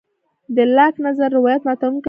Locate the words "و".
1.97-1.99